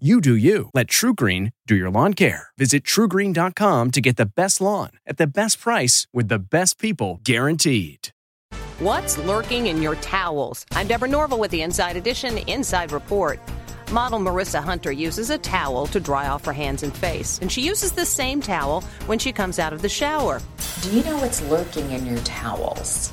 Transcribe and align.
You 0.00 0.20
do 0.20 0.34
you. 0.34 0.70
Let 0.74 0.88
TruGreen 0.88 1.52
do 1.68 1.76
your 1.76 1.88
lawn 1.88 2.14
care. 2.14 2.48
Visit 2.58 2.82
trugreen.com 2.82 3.92
to 3.92 4.00
get 4.00 4.16
the 4.16 4.26
best 4.26 4.60
lawn 4.60 4.90
at 5.06 5.18
the 5.18 5.26
best 5.28 5.60
price 5.60 6.08
with 6.12 6.26
the 6.26 6.40
best 6.40 6.80
people 6.80 7.20
guaranteed. 7.22 8.08
What's 8.80 9.18
lurking 9.18 9.68
in 9.68 9.80
your 9.80 9.94
towels? 9.96 10.66
I'm 10.72 10.88
Deborah 10.88 11.06
Norville 11.08 11.38
with 11.38 11.52
the 11.52 11.62
Inside 11.62 11.96
Edition 11.96 12.38
Inside 12.48 12.90
Report. 12.90 13.38
Model 13.92 14.18
Marissa 14.18 14.62
Hunter 14.62 14.90
uses 14.90 15.30
a 15.30 15.38
towel 15.38 15.86
to 15.88 16.00
dry 16.00 16.28
off 16.28 16.44
her 16.44 16.52
hands 16.52 16.82
and 16.82 16.96
face, 16.96 17.38
and 17.40 17.50
she 17.50 17.60
uses 17.60 17.92
the 17.92 18.06
same 18.06 18.40
towel 18.40 18.82
when 19.06 19.18
she 19.18 19.32
comes 19.32 19.58
out 19.58 19.72
of 19.72 19.82
the 19.82 19.88
shower. 19.88 20.40
Do 20.82 20.90
you 20.90 21.04
know 21.04 21.16
what's 21.18 21.42
lurking 21.42 21.90
in 21.90 22.06
your 22.06 22.18
towels? 22.18 23.12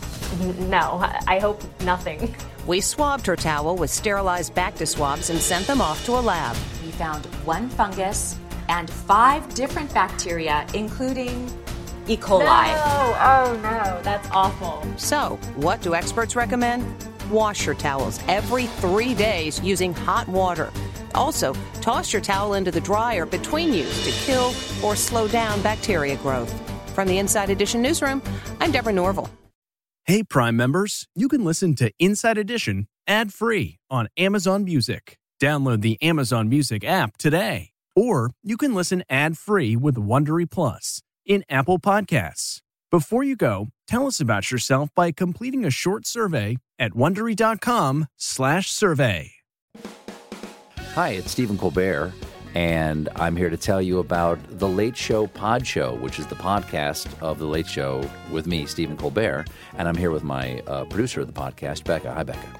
No, 0.59 1.03
I 1.27 1.39
hope 1.39 1.61
nothing. 1.81 2.33
We 2.65 2.79
swabbed 2.79 3.25
her 3.27 3.35
towel 3.35 3.75
with 3.75 3.89
sterilized 3.89 4.55
Bacta 4.55 4.87
swabs 4.87 5.29
and 5.29 5.39
sent 5.39 5.67
them 5.67 5.81
off 5.81 6.05
to 6.05 6.13
a 6.13 6.21
lab. 6.21 6.55
We 6.85 6.91
found 6.91 7.25
one 7.45 7.69
fungus 7.69 8.37
and 8.69 8.89
five 8.89 9.53
different 9.53 9.93
bacteria, 9.93 10.65
including 10.73 11.51
E. 12.07 12.17
coli. 12.17 12.45
No, 12.45 13.15
oh 13.19 13.59
no, 13.61 14.01
that's 14.03 14.27
awful. 14.31 14.85
So, 14.97 15.37
what 15.55 15.81
do 15.81 15.95
experts 15.95 16.35
recommend? 16.35 16.85
Wash 17.31 17.65
your 17.65 17.75
towels 17.75 18.19
every 18.27 18.65
three 18.65 19.13
days 19.13 19.61
using 19.61 19.93
hot 19.93 20.27
water. 20.27 20.69
Also, 21.15 21.55
toss 21.79 22.11
your 22.11 22.21
towel 22.21 22.55
into 22.55 22.71
the 22.71 22.81
dryer 22.81 23.25
between 23.25 23.73
use 23.73 24.03
to 24.03 24.11
kill 24.25 24.53
or 24.83 24.97
slow 24.97 25.29
down 25.29 25.61
bacteria 25.61 26.17
growth. 26.17 26.53
From 26.93 27.07
the 27.07 27.19
Inside 27.19 27.49
Edition 27.49 27.81
newsroom, 27.81 28.21
I'm 28.59 28.71
Deborah 28.71 28.91
Norville. 28.91 29.29
Hey, 30.03 30.23
Prime 30.23 30.57
members, 30.57 31.07
you 31.15 31.29
can 31.29 31.45
listen 31.45 31.73
to 31.75 31.91
Inside 31.99 32.37
Edition 32.37 32.87
ad 33.07 33.33
free 33.33 33.79
on 33.89 34.09
Amazon 34.17 34.65
Music. 34.65 35.17
Download 35.41 35.81
the 35.81 36.01
Amazon 36.01 36.49
Music 36.49 36.83
app 36.83 37.15
today. 37.17 37.69
Or 37.95 38.31
you 38.43 38.57
can 38.57 38.73
listen 38.73 39.03
ad 39.09 39.37
free 39.37 39.77
with 39.77 39.95
Wondery 39.95 40.49
Plus 40.49 41.01
in 41.25 41.45
Apple 41.49 41.79
Podcasts. 41.79 42.61
Before 42.91 43.23
you 43.23 43.37
go, 43.37 43.69
tell 43.87 44.05
us 44.05 44.19
about 44.19 44.51
yourself 44.51 44.89
by 44.93 45.13
completing 45.13 45.63
a 45.63 45.71
short 45.71 46.05
survey 46.05 46.57
at 46.77 46.91
wondery.com/slash 46.91 48.69
survey. 48.69 49.31
Hi, 50.95 51.09
it's 51.11 51.31
Stephen 51.31 51.57
Colbert, 51.57 52.11
and 52.53 53.07
I'm 53.15 53.37
here 53.37 53.49
to 53.49 53.55
tell 53.55 53.81
you 53.81 53.99
about 53.99 54.39
The 54.59 54.67
Late 54.67 54.97
Show 54.97 55.27
Pod 55.27 55.65
Show, 55.65 55.95
which 55.95 56.19
is 56.19 56.27
the 56.27 56.35
podcast 56.35 57.07
of 57.21 57.39
The 57.39 57.45
Late 57.45 57.65
Show 57.65 58.03
with 58.29 58.45
me, 58.45 58.65
Stephen 58.65 58.97
Colbert. 58.97 59.45
And 59.77 59.87
I'm 59.87 59.95
here 59.95 60.11
with 60.11 60.23
my 60.23 60.59
uh, 60.67 60.83
producer 60.83 61.21
of 61.21 61.27
the 61.27 61.39
podcast, 61.41 61.85
Becca. 61.85 62.13
Hi, 62.13 62.23
Becca. 62.23 62.59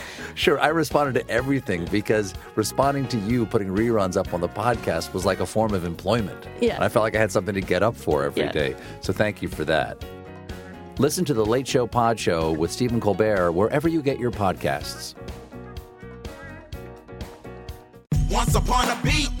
Sure, 0.35 0.59
I 0.59 0.67
responded 0.67 1.13
to 1.19 1.29
everything 1.29 1.85
because 1.85 2.33
responding 2.55 3.07
to 3.09 3.17
you 3.19 3.45
putting 3.45 3.69
reruns 3.69 4.17
up 4.17 4.33
on 4.33 4.41
the 4.41 4.49
podcast 4.49 5.13
was 5.13 5.25
like 5.25 5.39
a 5.39 5.45
form 5.45 5.73
of 5.73 5.85
employment. 5.85 6.47
Yeah. 6.59 6.75
And 6.75 6.83
I 6.83 6.89
felt 6.89 7.03
like 7.03 7.15
I 7.15 7.19
had 7.19 7.31
something 7.31 7.55
to 7.55 7.61
get 7.61 7.83
up 7.83 7.95
for 7.95 8.23
every 8.23 8.49
day. 8.49 8.71
Yeah. 8.71 8.83
So 9.01 9.13
thank 9.13 9.41
you 9.41 9.47
for 9.47 9.65
that. 9.65 10.03
Listen 10.97 11.25
to 11.25 11.33
the 11.33 11.45
Late 11.45 11.67
Show 11.67 11.87
Pod 11.87 12.19
Show 12.19 12.51
with 12.51 12.71
Stephen 12.71 12.99
Colbert 12.99 13.51
wherever 13.53 13.87
you 13.87 14.01
get 14.01 14.19
your 14.19 14.31
podcasts. 14.31 15.15
Once 18.29 18.55
upon 18.55 18.87
a 18.87 19.01
beat. 19.03 19.40